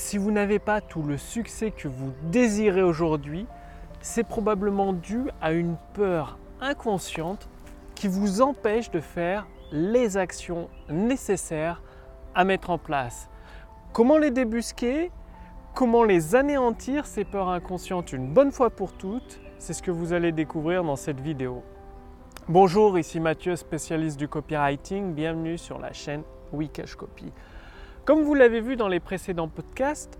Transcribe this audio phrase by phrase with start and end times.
[0.00, 3.46] si vous n'avez pas tout le succès que vous désirez aujourd'hui,
[4.00, 7.48] c'est probablement dû à une peur inconsciente
[7.94, 11.82] qui vous empêche de faire les actions nécessaires
[12.34, 13.28] à mettre en place.
[13.92, 15.12] Comment les débusquer?
[15.74, 19.38] Comment les anéantir, ces peurs inconscientes, une bonne fois pour toutes?
[19.58, 21.62] C'est ce que vous allez découvrir dans cette vidéo.
[22.48, 25.12] Bonjour, ici Mathieu, spécialiste du copywriting.
[25.12, 26.22] Bienvenue sur la chaîne
[26.52, 27.30] Wikash Copy.
[28.10, 30.18] Comme vous l'avez vu dans les précédents podcasts,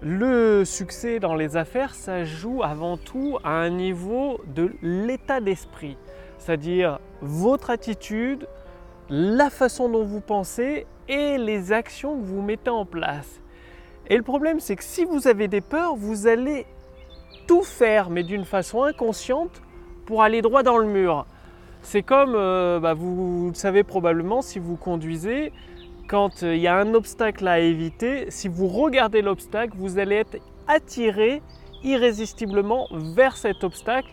[0.00, 5.98] le succès dans les affaires, ça joue avant tout à un niveau de l'état d'esprit,
[6.38, 8.48] c'est-à-dire votre attitude,
[9.10, 13.42] la façon dont vous pensez et les actions que vous mettez en place.
[14.06, 16.64] Et le problème, c'est que si vous avez des peurs, vous allez
[17.46, 19.60] tout faire, mais d'une façon inconsciente,
[20.06, 21.26] pour aller droit dans le mur.
[21.82, 25.52] C'est comme, euh, bah, vous, le savez probablement, si vous conduisez,
[26.08, 30.16] quand euh, il y a un obstacle à éviter, si vous regardez l'obstacle, vous allez
[30.16, 31.42] être attiré
[31.84, 34.08] irrésistiblement vers cet obstacle.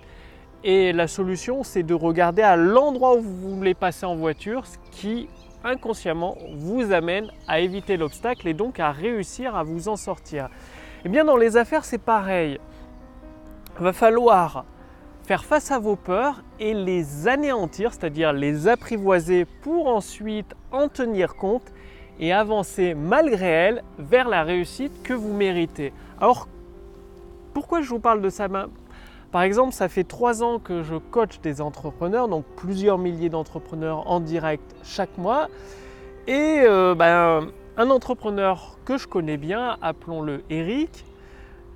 [0.64, 4.78] Et la solution, c'est de regarder à l'endroit où vous voulez passer en voiture, ce
[4.92, 5.30] qui
[5.64, 10.46] inconsciemment vous amène à éviter l'obstacle et donc à réussir à vous en sortir.
[10.46, 10.50] Et
[11.06, 12.60] eh bien dans les affaires, c'est pareil.
[13.78, 14.66] Il va falloir
[15.24, 21.36] faire face à vos peurs et les anéantir, c'est-à-dire les apprivoiser pour ensuite en tenir
[21.36, 21.74] compte
[22.20, 25.94] et avancer malgré elles vers la réussite que vous méritez.
[26.20, 26.48] Alors,
[27.54, 28.48] pourquoi je vous parle de ça?
[28.48, 28.68] Ben,
[29.32, 34.10] Par exemple, ça fait trois ans que je coach des entrepreneurs, donc plusieurs milliers d'entrepreneurs
[34.10, 35.48] en direct chaque mois.
[36.28, 41.06] Et euh, ben, un entrepreneur que je connais bien, appelons-le Eric,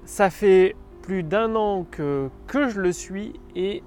[0.05, 3.83] ça fait plus d'un an que, que je le suis et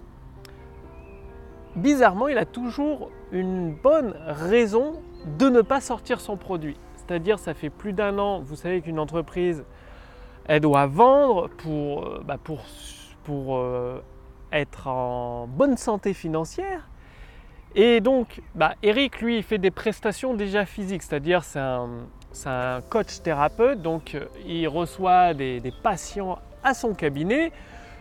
[1.77, 6.77] bizarrement, il a toujours une bonne raison de ne pas sortir son produit.
[6.97, 9.64] C'est-à-dire, ça fait plus d'un an, vous savez qu'une entreprise,
[10.47, 12.64] elle doit vendre pour, euh, bah, pour,
[13.25, 14.01] pour euh,
[14.53, 16.89] être en bonne santé financière.
[17.74, 21.89] Et donc, bah, Eric, lui, il fait des prestations déjà physiques, c'est-à-dire c'est un,
[22.47, 27.51] un, coach thérapeute, donc euh, il reçoit des, des, patients à son cabinet.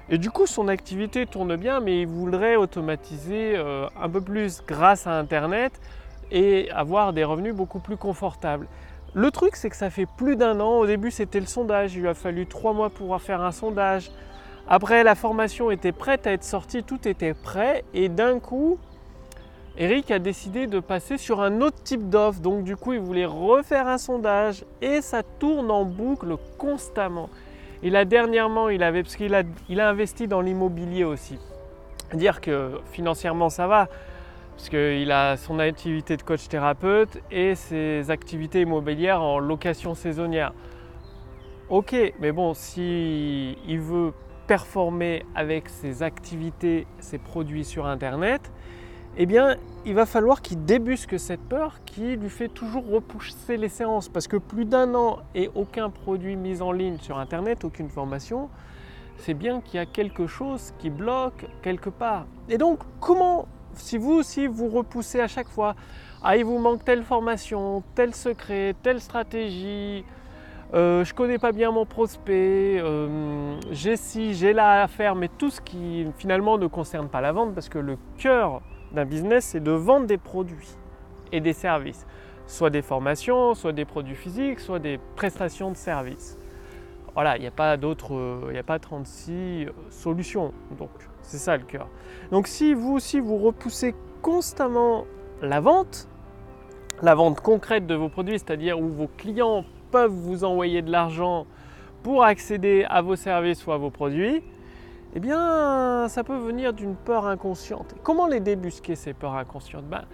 [0.10, 5.08] Et du coup, son activité tourne bien, mais il voudrait automatiser un peu plus grâce
[5.08, 5.80] à Internet
[6.32, 8.68] et avoir des revenus beaucoup plus confortables.
[9.14, 10.80] Le truc, c'est que ça fait plus d'un an.
[10.80, 11.96] Au début, c'était le sondage.
[11.96, 14.10] Il lui a fallu trois mois pour faire un sondage.
[14.70, 17.84] Après, la formation était prête à être sortie, tout était prêt.
[17.94, 18.80] Et d'un coup,
[19.78, 22.40] Eric a décidé de passer sur un autre type d'offre.
[22.40, 27.30] Donc, du coup, il voulait refaire un sondage et ça tourne en boucle constamment.
[27.84, 31.38] Et là, dernièrement, il avait, parce qu'il a, il a investi dans l'immobilier aussi.
[32.14, 33.88] Dire que financièrement, ça va
[34.56, 40.54] parce qu'il a son activité de coach thérapeute et ses activités immobilières en location saisonnière.
[41.70, 44.14] Ok, mais bon, s'il il veut
[44.48, 48.52] performer avec ses activités, ses produits sur Internet,
[49.18, 53.70] eh bien, il va falloir qu'il débusque cette peur qui lui fait toujours repousser les
[53.70, 54.10] séances.
[54.10, 58.50] Parce que plus d'un an et aucun produit mis en ligne sur Internet, aucune formation,
[59.18, 62.26] c'est bien qu'il y a quelque chose qui bloque quelque part.
[62.48, 65.76] Et donc, comment si vous aussi vous repoussez à chaque fois,
[66.24, 70.04] ah il vous manque telle formation, tel secret, telle stratégie,
[70.74, 75.30] euh, je connais pas bien mon prospect, euh, j'ai ci, j'ai là à faire, mais
[75.38, 78.62] tout ce qui finalement ne concerne pas la vente, parce que le cœur
[78.94, 80.78] d'un business, c'est de vendre des produits
[81.34, 82.06] et des services,
[82.48, 86.38] soit des formations, soit des produits physiques, soit des prestations de services.
[87.16, 90.54] Voilà, il n'y a pas d'autres, il n'y a pas 36 solutions.
[90.80, 90.90] Donc
[91.24, 91.88] c'est ça le cœur.
[92.32, 95.06] Donc si vous aussi vous repoussez constamment
[95.42, 96.08] la vente,
[97.02, 101.46] la vente concrète de vos produits, c'est-à-dire où vos clients peuvent vous envoyer de l'argent
[102.04, 104.44] pour accéder à vos services ou à vos produits,
[105.14, 107.96] eh bien ça peut venir d'une peur inconsciente.
[108.04, 109.86] Comment les débusquer ces peurs inconscientes?
[109.86, 110.06] Ben,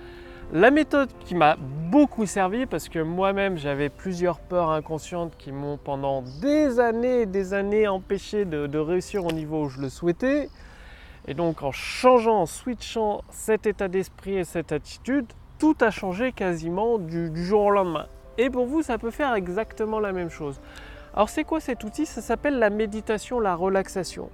[0.53, 5.77] la méthode qui m'a beaucoup servi, parce que moi-même j'avais plusieurs peurs inconscientes qui m'ont
[5.77, 10.49] pendant des années et des années empêché de, réussir au niveau où je le souhaitais.
[11.27, 15.25] Et donc en changeant, en switchant cet état d'esprit et cette attitude,
[15.59, 18.07] tout a changé quasiment du, jour au lendemain.
[18.37, 20.59] Et pour vous, ça peut faire exactement la même chose.
[21.13, 22.05] Alors c'est quoi cet outil?
[22.05, 24.29] Ça s'appelle la méditation, la relaxation.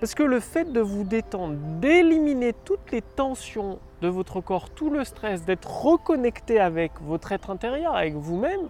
[0.00, 4.90] Parce que le fait de vous détendre, d'éliminer toutes les tensions de votre corps, tout
[4.90, 8.68] le stress, d'être reconnecté avec votre être intérieur, avec vous-même,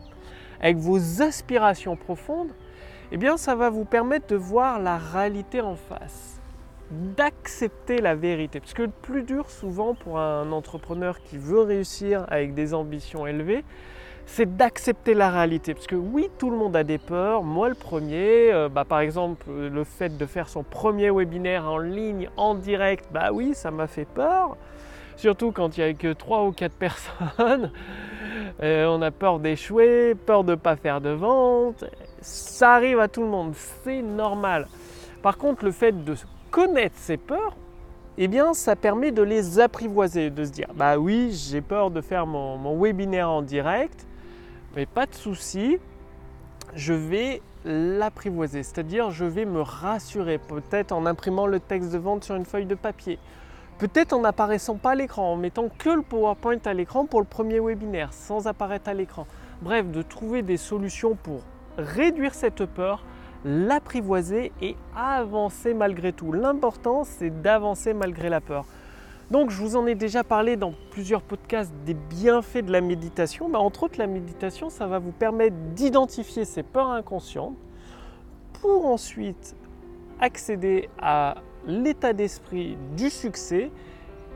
[0.63, 2.51] avec vos aspirations profondes,
[3.13, 6.38] eh bien ça va vous permettre de voir la réalité en face,
[6.91, 8.61] d'accepter la vérité.
[8.61, 13.27] Parce que le plus dur souvent pour un entrepreneur qui veut réussir avec des ambitions
[13.27, 13.65] élevées,
[14.27, 15.75] c'est d'accepter la réalité.
[15.75, 17.43] Parce que oui, tout le monde a des peurs.
[17.43, 21.79] Moi, le premier, euh, bah, par exemple, le fait de faire son premier webinaire en
[21.79, 24.57] ligne, en direct, bah oui, ça m'a fait peur.
[25.17, 27.73] Surtout quand il n'y a que 3 ou 4 personnes.
[28.63, 31.85] Euh, on a peur d'échouer, peur de ne pas faire de vente.
[32.21, 34.69] Ça arrive à tout le monde, c'est normal.
[35.23, 36.15] Par contre, le fait de
[36.51, 37.57] connaître ses peurs,
[38.19, 42.01] eh bien, ça permet de les apprivoiser, de se dire, bah oui, j'ai peur de
[42.01, 44.07] faire mon, webinaire en direct,
[44.75, 45.79] mais pas de souci,
[46.75, 52.25] je vais l'apprivoiser, c'est-à-dire je vais me rassurer, peut-être en imprimant le texte de vente
[52.25, 53.19] sur une feuille de papier,
[53.79, 57.27] peut-être en n'apparaissant pas à l'écran, en mettant que le PowerPoint à l'écran pour le
[57.27, 59.27] premier webinaire, sans apparaître à l'écran.
[59.63, 61.43] Bref, de trouver des solutions pour
[61.77, 63.05] réduire cette peur,
[63.45, 66.33] l'apprivoiser et avancer malgré tout.
[66.33, 68.65] L'important, c'est d'avancer malgré la peur.
[69.31, 73.51] Donc, je vous en ai déjà parlé dans plusieurs podcasts des bienfaits de la méditation.
[73.51, 77.57] Bah, entre autres, la méditation, ça va vous permettre d'identifier ces peurs inconscientes
[78.55, 79.55] pour ensuite
[80.19, 81.37] accéder à
[81.67, 83.71] l'état d'esprit du succès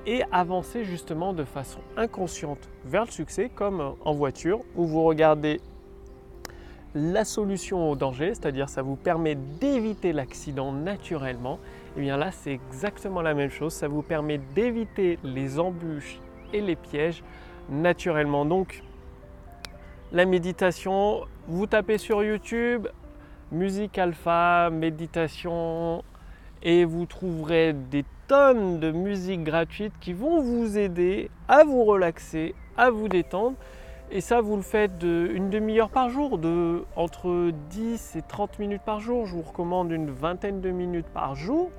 [0.06, 5.60] et avancer justement de façon inconsciente vers le succès, comme en voiture où vous regardez
[6.94, 12.30] la solution au danger, c'est-à-dire ça vous permet d'éviter l'accident naturellement, et eh bien là
[12.32, 16.20] c'est exactement la même chose, ça vous permet d'éviter les embûches
[16.52, 17.22] et les pièges
[17.70, 18.44] naturellement.
[18.44, 18.82] Donc
[20.12, 22.86] la méditation, vous tapez sur YouTube
[23.52, 26.02] musique alpha, méditation
[26.62, 32.54] et vous trouverez des tonnes de musiques gratuites qui vont vous aider à vous relaxer,
[32.76, 33.56] à vous détendre
[34.14, 38.58] et ça, vous le faites de, une demi-heure par jour, de entre 10 et 30
[38.58, 39.24] minutes par jour.
[39.24, 41.70] Je vous recommande une vingtaine de minutes par jour,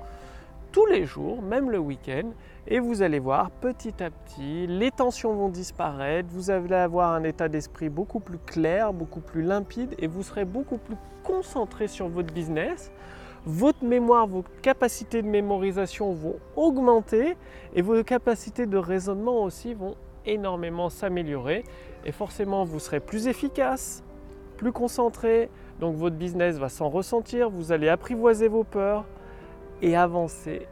[0.72, 2.30] tous les jours, même le week-end.
[2.66, 6.28] Et vous allez voir, petit à petit, les tensions vont disparaître.
[6.32, 10.44] Vous allez avoir un état d'esprit beaucoup plus clair, beaucoup plus limpide, et vous serez
[10.44, 12.90] beaucoup plus concentré sur votre business
[13.46, 17.36] votre mémoire, vos capacités de mémorisation vont augmenter
[17.74, 19.96] et vos capacités de raisonnement aussi vont
[20.26, 21.64] énormément s'améliorer.
[22.04, 24.02] Et forcément vous serez plus efficace,
[24.56, 25.50] plus concentré,
[25.80, 29.04] donc votre business va s'en ressentir, vous allez apprivoiser vos peurs
[29.82, 30.66] et avancer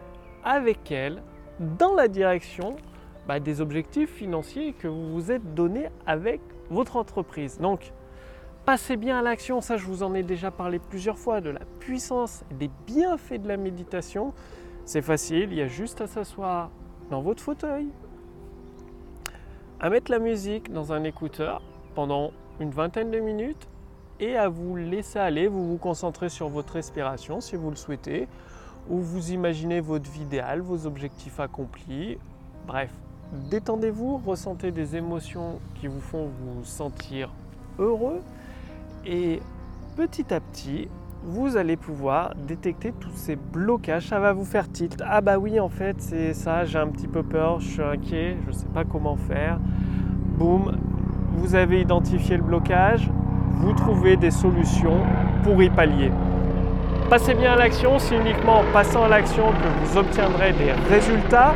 [0.45, 1.23] avec elles
[1.59, 2.77] dans la direction
[3.27, 6.41] bah, des objectifs financiers que vous vous êtes donné avec
[6.71, 7.59] votre entreprise.
[7.59, 7.93] Donc,
[8.65, 11.61] passez bien à l'action, ça je vous en ai déjà parlé plusieurs fois, de la
[11.79, 14.33] puissance et des bienfaits de la méditation.
[14.85, 16.71] C'est facile, il y a juste à s'asseoir
[17.11, 17.89] dans votre fauteuil,
[19.83, 21.61] à mettre la musique dans un écouteur
[21.97, 22.31] pendant
[22.61, 23.67] une vingtaine de minutes
[24.21, 28.29] et à vous laisser aller, vous vous concentrez sur votre respiration si vous le souhaitez,
[28.89, 32.17] ou vous imaginez votre vie idéale, vos objectifs accomplis.
[32.65, 32.93] Bref,
[33.51, 37.31] détendez-vous, ressentez des émotions qui vous font vous sentir
[37.81, 38.21] heureux
[39.05, 39.41] et
[39.97, 40.87] petit à petit,
[41.25, 44.09] vous allez pouvoir détecter tous ces blocages.
[44.09, 45.03] Ça va vous faire tilt.
[45.07, 48.37] Ah bah oui, en fait, c'est ça, j'ai un petit peu peur, je suis inquiet,
[48.45, 49.59] je ne sais pas comment faire.
[50.39, 50.77] Boum,
[51.35, 53.11] vous avez identifié le blocage,
[53.51, 55.01] vous trouvez des solutions
[55.45, 56.11] pour y pallier.
[57.09, 61.55] Passez bien à l'action, c'est uniquement en passant à l'action que vous obtiendrez des résultats.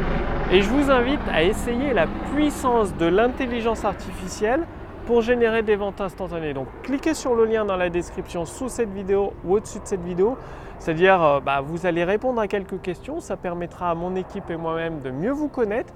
[0.52, 4.60] Et je vous invite à essayer la puissance de l'intelligence artificielle
[5.06, 6.52] pour générer des ventes instantanées.
[6.52, 10.02] Donc cliquez sur le lien dans la description sous cette vidéo ou au-dessus de cette
[10.02, 10.36] vidéo.
[10.78, 13.20] C'est-à-dire, euh, bah, vous allez répondre à quelques questions.
[13.20, 15.94] Ça permettra à mon équipe et moi-même de mieux vous connaître.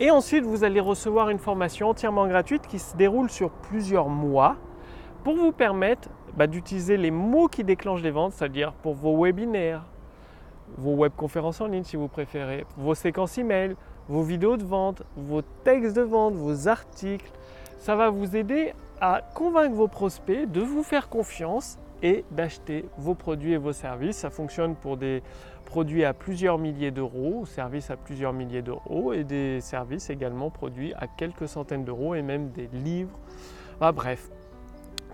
[0.00, 4.56] Et ensuite, vous allez recevoir une formation entièrement gratuite qui se déroule sur plusieurs mois
[5.24, 9.84] pour vous permettre bah, d'utiliser les mots qui déclenchent les ventes, c'est-à-dire pour vos webinaires,
[10.76, 13.74] vos webconférences en ligne si vous préférez, vos séquences email,
[14.08, 17.30] vos vidéos de vente, vos textes de vente, vos articles,
[17.78, 23.14] ça va vous aider à convaincre vos prospects de vous faire confiance et d'acheter vos
[23.14, 24.18] produits et vos services.
[24.18, 25.22] Ça fonctionne pour des
[25.64, 30.94] produits à plusieurs milliers d'euros, services à plusieurs milliers d'euros et des services également produits
[30.94, 33.18] à quelques centaines d'euros et même des livres.
[33.80, 34.30] Bref,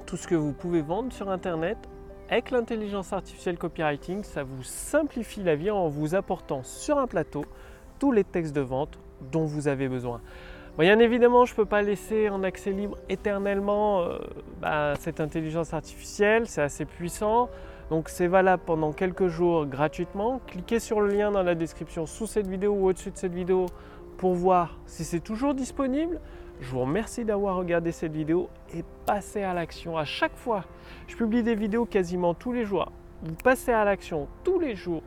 [0.07, 1.79] tout ce que vous pouvez vendre sur Internet
[2.31, 7.45] avec l'intelligence artificielle copywriting, ça vous simplifie la vie en vous apportant sur un plateau
[7.99, 8.99] tous les textes de vente
[9.31, 10.21] dont vous avez besoin.
[10.77, 14.19] Bien évidemment, je ne peux pas laisser en accès libre éternellement euh,
[14.61, 17.49] bah, cette intelligence artificielle, c'est assez puissant.
[17.91, 20.41] Donc c'est valable pendant quelques jours gratuitement.
[20.49, 23.67] Cliquez sur le lien dans la description sous cette vidéo ou au-dessus de cette vidéo
[24.17, 26.21] pour voir si c'est toujours disponible.
[26.61, 29.97] Je vous remercie d'avoir regardé cette vidéo et passez à l'action.
[29.97, 30.65] À chaque fois,
[31.07, 32.91] je publie des vidéos quasiment tous les jours.
[33.23, 35.03] Vous passez à l'action tous les jours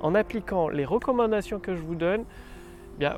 [0.00, 2.24] en appliquant les recommandations que je vous donne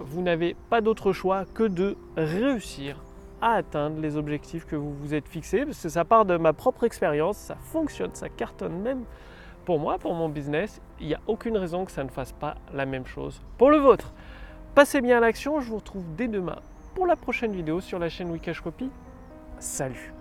[0.00, 2.96] vous n'avez pas d'autre choix que de réussir
[3.40, 7.36] à atteindre les objectifs que vous vous êtes fixés, ça part de ma propre expérience,
[7.36, 9.04] ça fonctionne, ça cartonne même
[9.64, 10.80] pour moi, pour mon business.
[11.00, 13.78] Il n'y a aucune raison que ça ne fasse pas la même chose pour le
[13.78, 14.12] vôtre.
[14.74, 16.58] Passez bien à l'action, je vous retrouve dès demain
[16.94, 18.90] pour la prochaine vidéo sur la chaîne Wikash Copy.
[19.60, 20.12] Salut